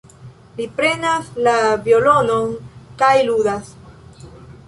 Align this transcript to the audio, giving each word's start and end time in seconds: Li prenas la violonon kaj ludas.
Li 0.59 0.65
prenas 0.77 1.27
la 1.47 1.53
violonon 1.89 2.57
kaj 3.03 3.13
ludas. 3.29 3.69